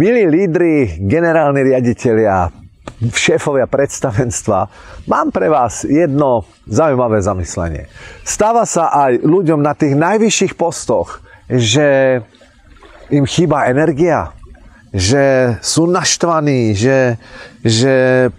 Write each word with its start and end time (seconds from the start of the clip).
Milí 0.00 0.24
lídry, 0.24 0.96
generálni 0.96 1.60
riaditeľia, 1.60 2.48
šéfovia 3.12 3.68
predstavenstva, 3.68 4.58
mám 5.04 5.28
pre 5.28 5.52
vás 5.52 5.84
jedno 5.84 6.48
zaujímavé 6.64 7.20
zamyslenie. 7.20 7.84
Stáva 8.24 8.64
sa 8.64 8.88
aj 8.96 9.20
ľuďom 9.20 9.60
na 9.60 9.76
tých 9.76 9.92
najvyšších 10.00 10.56
postoch, 10.56 11.20
že 11.52 12.16
im 13.12 13.28
chýba 13.28 13.68
energia, 13.68 14.32
že 14.88 15.60
sú 15.60 15.84
naštvaní, 15.84 16.72
že, 16.72 17.20
že 17.60 17.94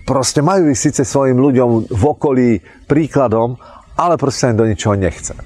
proste 0.09 0.41
majú 0.41 0.65
ísť 0.65 0.81
síce 0.81 1.05
svojim 1.05 1.37
ľuďom 1.37 1.93
v 1.93 2.03
okolí 2.09 2.49
príkladom, 2.89 3.61
ale 4.01 4.17
proste 4.17 4.49
sa 4.49 4.49
im 4.49 4.57
do 4.57 4.65
ničoho 4.65 4.97
nechce. 4.97 5.37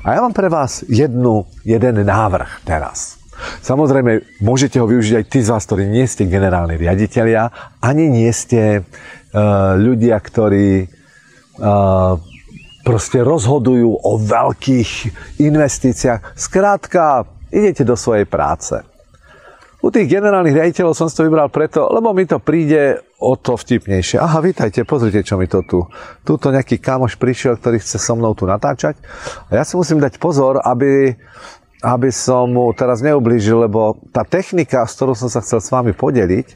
A 0.00 0.16
ja 0.16 0.24
mám 0.24 0.32
pre 0.32 0.48
vás 0.48 0.80
jednu, 0.88 1.44
jeden 1.60 2.00
návrh 2.08 2.64
teraz. 2.64 3.17
Samozrejme, 3.62 4.42
môžete 4.42 4.78
ho 4.78 4.86
využiť 4.86 5.14
aj 5.18 5.24
tí 5.28 5.40
z 5.44 5.50
vás, 5.52 5.64
ktorí 5.66 5.90
nie 5.90 6.06
ste 6.08 6.30
generálni 6.30 6.78
riaditeľia, 6.78 7.74
ani 7.82 8.08
nie 8.08 8.30
ste 8.32 8.80
uh, 8.80 9.76
ľudia, 9.76 10.16
ktorí 10.18 10.86
uh, 10.86 12.16
proste 12.86 13.20
rozhodujú 13.20 14.00
o 14.00 14.12
veľkých 14.16 14.90
investíciách. 15.44 16.32
Skrátka, 16.32 17.28
idete 17.52 17.84
do 17.84 17.98
svojej 17.98 18.24
práce. 18.24 18.80
U 19.78 19.94
tých 19.94 20.10
generálnych 20.10 20.58
riaditeľov 20.58 20.96
som 20.98 21.06
si 21.06 21.14
to 21.14 21.22
vybral 21.22 21.54
preto, 21.54 21.86
lebo 21.86 22.10
mi 22.10 22.26
to 22.26 22.42
príde 22.42 22.98
o 23.22 23.38
to 23.38 23.54
vtipnejšie. 23.54 24.18
Aha, 24.18 24.42
vítajte, 24.42 24.82
pozrite, 24.82 25.22
čo 25.22 25.38
mi 25.38 25.46
to 25.46 25.62
tu. 25.62 25.86
Tuto 26.26 26.50
nejaký 26.50 26.82
kamoš 26.82 27.14
prišiel, 27.14 27.62
ktorý 27.62 27.78
chce 27.78 27.94
so 27.94 28.18
mnou 28.18 28.34
tu 28.34 28.42
natáčať. 28.42 28.98
A 29.46 29.62
ja 29.62 29.62
si 29.62 29.78
musím 29.78 30.02
dať 30.02 30.18
pozor, 30.18 30.58
aby 30.66 31.14
aby 31.78 32.10
som 32.10 32.50
mu 32.50 32.74
teraz 32.74 32.98
neublížil, 32.98 33.70
lebo 33.70 33.94
tá 34.10 34.26
technika, 34.26 34.82
s 34.82 34.98
ktorou 34.98 35.14
som 35.14 35.30
sa 35.30 35.38
chcel 35.38 35.62
s 35.62 35.70
vami 35.70 35.94
podeliť, 35.94 36.46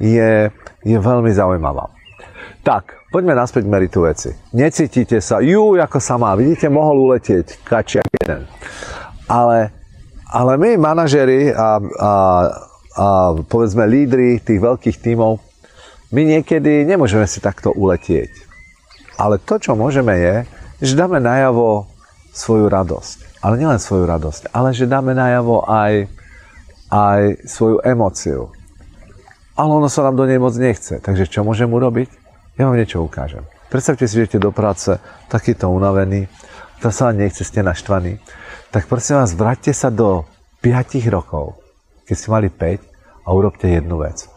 je, 0.00 0.48
je 0.84 0.96
veľmi 0.96 1.28
zaujímavá. 1.28 1.92
Tak, 2.64 3.12
poďme 3.12 3.36
naspäť 3.36 3.68
k 3.68 3.72
meritu 3.72 4.04
veci. 4.04 4.32
Necítite 4.56 5.20
sa, 5.20 5.40
ju, 5.40 5.76
ako 5.76 5.98
sa 6.00 6.16
má, 6.16 6.32
vidíte, 6.36 6.68
mohol 6.72 7.12
uletieť 7.12 7.60
kačiak 7.64 8.08
jeden. 8.20 8.48
Ale, 9.28 9.72
ale 10.28 10.52
my, 10.56 10.70
manažeri 10.80 11.52
a, 11.52 11.80
a, 11.80 12.12
a 12.96 13.06
povedzme 13.48 13.84
lídry 13.84 14.40
tých 14.40 14.60
veľkých 14.60 14.96
tímov, 15.00 15.40
my 16.10 16.22
niekedy 16.24 16.88
nemôžeme 16.88 17.24
si 17.28 17.38
takto 17.38 17.70
uletieť. 17.72 18.32
Ale 19.20 19.36
to, 19.36 19.60
čo 19.60 19.76
môžeme 19.76 20.16
je, 20.16 20.36
že 20.80 20.96
dáme 20.96 21.20
najavo 21.20 21.89
svoju 22.32 22.70
radosť 22.70 23.30
ale 23.40 23.56
nielen 23.56 23.80
svoju 23.80 24.04
radosť, 24.04 24.52
ale 24.52 24.76
že 24.76 24.88
dáme 24.88 25.16
najavo 25.16 25.64
aj, 25.64 26.08
aj 26.92 27.20
svoju 27.48 27.80
emóciu. 27.80 28.52
Ale 29.56 29.70
ono 29.76 29.88
sa 29.88 30.04
nám 30.08 30.16
do 30.16 30.24
nej 30.28 30.40
moc 30.40 30.52
nechce. 30.56 31.00
Takže 31.00 31.28
čo 31.28 31.44
môžem 31.44 31.68
urobiť? 31.68 32.08
Ja 32.60 32.68
vám 32.68 32.76
niečo 32.76 33.00
ukážem. 33.00 33.44
Predstavte 33.72 34.04
si, 34.04 34.16
že 34.16 34.28
idete 34.28 34.40
do 34.40 34.52
práce 34.52 35.00
takýto 35.32 35.72
unavený, 35.72 36.28
to 36.80 36.88
sa 36.92 37.08
vám 37.08 37.20
nechce, 37.24 37.44
ste 37.44 37.64
naštvaní. 37.64 38.20
Tak 38.72 38.88
prosím 38.88 39.20
vás, 39.20 39.36
vráťte 39.36 39.72
sa 39.72 39.88
do 39.88 40.24
5 40.64 41.00
rokov, 41.08 41.60
keď 42.04 42.14
ste 42.16 42.28
mali 42.28 42.48
5 42.52 43.24
a 43.24 43.28
urobte 43.32 43.68
jednu 43.68 44.00
vec. 44.00 44.28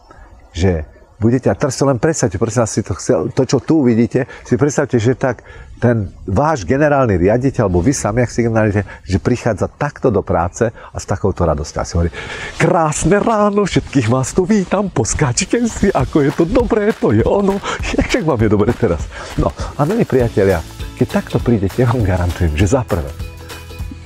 Že 0.55 0.87
budete, 1.19 1.50
a 1.50 1.56
teraz 1.57 1.78
si 1.78 1.84
len 1.85 1.97
predstavte, 2.01 2.38
prosím 2.38 2.66
si 2.66 2.81
to, 2.81 2.94
to, 3.31 3.44
čo 3.46 3.57
tu 3.62 3.85
vidíte, 3.85 4.25
si 4.46 4.56
predstavte, 4.57 4.97
že 4.97 5.18
tak 5.18 5.46
ten 5.84 6.07
váš 6.24 6.63
generálny 6.63 7.19
riaditeľ, 7.19 7.68
alebo 7.68 7.84
vy 7.84 7.91
sami, 7.91 8.24
ak 8.24 8.31
si 8.31 8.47
generálne, 8.47 8.88
že 9.03 9.19
prichádza 9.19 9.68
takto 9.68 10.07
do 10.07 10.24
práce 10.24 10.72
a 10.72 10.97
s 10.97 11.03
takouto 11.03 11.44
radosťou. 11.44 11.79
A 11.79 11.84
si 11.84 11.94
hovorí, 12.00 12.12
krásne 12.56 13.19
ráno, 13.19 13.68
všetkých 13.68 14.07
vás 14.07 14.31
tu 14.31 14.47
vítam, 14.47 14.88
poskáčite 14.88 15.59
si, 15.68 15.91
ako 15.91 16.24
je 16.24 16.31
to 16.31 16.44
dobré, 16.47 16.96
to 16.96 17.12
je 17.12 17.24
ono. 17.28 17.59
Jak 18.00 18.24
vám 18.24 18.40
je 18.40 18.50
dobre 18.50 18.72
teraz? 18.72 19.03
No, 19.35 19.51
a 19.51 19.84
milí 19.84 20.07
priatelia, 20.07 20.63
keď 20.95 21.07
takto 21.19 21.44
prídete, 21.44 21.84
ja 21.84 21.91
vám 21.91 22.07
garantujem, 22.07 22.56
že 22.56 22.80
za 22.80 22.88
prvé, 22.88 23.12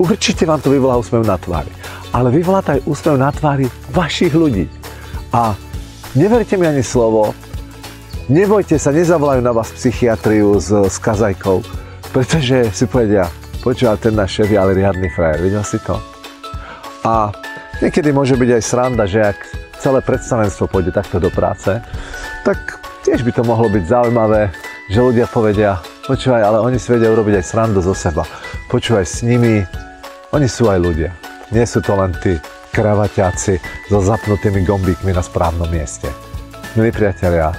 určite 0.01 0.49
vám 0.49 0.57
to 0.57 0.73
vyvolá 0.73 0.97
úsmev 0.97 1.29
na 1.29 1.37
tvári, 1.37 1.69
ale 2.09 2.33
vyvolá 2.33 2.65
to 2.65 2.73
aj 2.73 2.81
úsmev 2.89 3.21
na 3.21 3.29
tvári 3.29 3.69
vašich 3.93 4.33
ľudí. 4.33 4.65
A 5.29 5.53
Neverte 6.17 6.57
mi 6.57 6.65
ani 6.65 6.81
slovo, 6.81 7.29
nebojte 8.25 8.81
sa, 8.81 8.89
nezavolajú 8.89 9.37
na 9.37 9.53
vás 9.53 9.69
psychiatriu 9.69 10.57
s, 10.57 10.73
s 10.73 10.97
kazajkou, 10.97 11.61
pretože 12.09 12.73
si 12.73 12.89
povedia, 12.89 13.29
počúva, 13.61 14.01
ten 14.01 14.17
náš 14.17 14.41
šéf 14.41 14.49
je 14.49 14.57
ale 14.57 14.73
riadny 14.73 15.13
frajer, 15.13 15.45
videl 15.45 15.61
si 15.61 15.77
to? 15.77 15.93
A 17.05 17.29
niekedy 17.85 18.09
môže 18.09 18.33
byť 18.33 18.49
aj 18.49 18.63
sranda, 18.65 19.05
že 19.05 19.29
ak 19.29 19.37
celé 19.77 20.01
predstavenstvo 20.01 20.65
pôjde 20.65 20.89
takto 20.89 21.21
do 21.21 21.29
práce, 21.29 21.77
tak 22.41 22.81
tiež 23.05 23.21
by 23.21 23.37
to 23.37 23.45
mohlo 23.45 23.69
byť 23.69 23.85
zaujímavé, 23.85 24.49
že 24.89 25.05
ľudia 25.05 25.29
povedia, 25.29 25.77
počúvaj, 26.09 26.41
ale 26.41 26.65
oni 26.65 26.81
si 26.81 26.97
vedia 26.97 27.13
urobiť 27.13 27.37
aj 27.37 27.45
srandu 27.45 27.85
zo 27.85 27.93
seba. 27.93 28.25
Počúvaj, 28.73 29.05
s 29.05 29.21
nimi, 29.21 29.61
oni 30.33 30.49
sú 30.49 30.65
aj 30.65 30.81
ľudia. 30.81 31.13
Nie 31.53 31.69
sú 31.69 31.77
to 31.77 31.93
len 31.93 32.09
tí 32.25 32.41
kravaťáci 32.77 33.57
so 33.89 33.97
zapnutými 34.05 34.61
gombíkmi 34.61 35.09
na 35.09 35.25
správnom 35.25 35.65
mieste. 35.65 36.13
Milí 36.77 36.93
priatelia, 36.93 37.49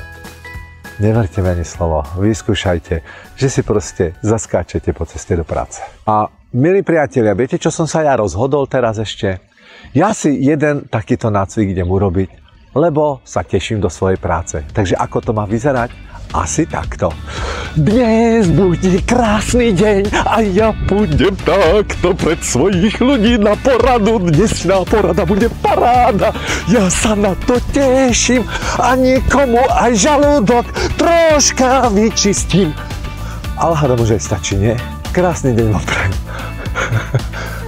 neverte 1.03 1.43
mi 1.43 1.59
ani 1.59 1.67
slovo, 1.67 2.07
vyskúšajte, 2.23 3.03
že 3.35 3.49
si 3.51 3.67
proste 3.67 4.15
zaskáčete 4.23 4.95
po 4.95 5.03
ceste 5.11 5.35
do 5.35 5.43
práce. 5.43 5.83
A 6.07 6.31
milí 6.55 6.87
priatelia, 6.87 7.35
viete, 7.35 7.59
čo 7.59 7.75
som 7.75 7.91
sa 7.91 8.07
ja 8.07 8.15
rozhodol 8.15 8.71
teraz 8.71 9.03
ešte? 9.03 9.43
Ja 9.91 10.15
si 10.15 10.39
jeden 10.39 10.87
takýto 10.87 11.35
nácvik 11.35 11.75
idem 11.75 11.91
urobiť, 11.91 12.31
lebo 12.79 13.19
sa 13.27 13.43
teším 13.43 13.83
do 13.83 13.91
svojej 13.91 14.23
práce. 14.23 14.63
Takže 14.71 14.95
ako 14.95 15.19
to 15.19 15.33
má 15.35 15.51
vyzerať? 15.51 16.08
Asi 16.37 16.69
takto. 16.69 17.09
Dnes 17.73 18.53
bude 18.53 19.01
krásny 19.09 19.73
deň 19.73 20.13
a 20.29 20.45
ja 20.45 20.77
pôjdem 20.85 21.33
takto 21.41 22.13
pred 22.13 22.37
svojich 22.45 23.01
ľudí 23.01 23.41
na 23.41 23.57
poradu. 23.57 24.21
Dnešná 24.21 24.85
porada 24.85 25.25
bude 25.25 25.49
paráda. 25.65 26.37
Ja 26.69 26.93
sa 26.93 27.17
na 27.17 27.33
to 27.49 27.57
teším 27.73 28.45
a 28.77 28.93
nikomu 28.93 29.65
aj 29.73 29.93
žalúdok 29.97 30.69
troška 31.01 31.89
vyčistím. 31.97 32.77
Ale 33.57 33.73
hádam 33.73 34.05
aj 34.05 34.21
stačí, 34.21 34.61
nie? 34.61 34.77
Krásny 35.17 35.57
deň 35.57 35.67
vám 35.73 35.85
prajem. 35.89 36.15